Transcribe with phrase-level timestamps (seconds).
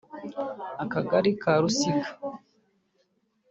[0.83, 2.11] Akagari ka Rusiga